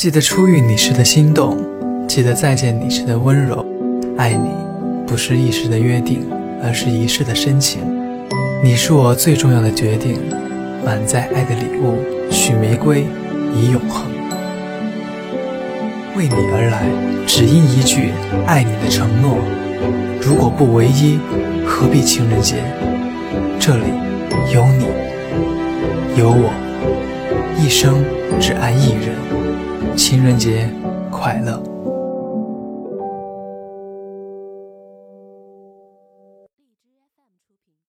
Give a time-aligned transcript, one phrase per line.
[0.00, 1.58] 记得初遇你时的心动，
[2.08, 3.62] 记得再见你时的温柔。
[4.16, 4.48] 爱你，
[5.06, 6.26] 不是一时的约定，
[6.64, 7.82] 而是一世的深情。
[8.64, 10.16] 你是我最重要的决定，
[10.82, 11.98] 满载爱的礼物，
[12.30, 13.04] 许玫瑰，
[13.54, 14.10] 以永恒。
[16.16, 16.88] 为你而来，
[17.26, 18.08] 只因一句
[18.46, 19.36] 爱你的承诺。
[20.22, 21.18] 如果不唯一，
[21.66, 22.54] 何必情人节？
[23.58, 23.82] 这里
[24.50, 24.86] 有你，
[26.18, 26.50] 有我，
[27.62, 28.02] 一生
[28.40, 29.39] 只爱一人。
[29.96, 30.68] 情人节
[31.10, 31.69] 快乐。